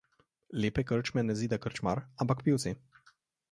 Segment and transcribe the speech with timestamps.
[0.63, 2.77] Lepe krčme ne zida krčmar, ampak pivci.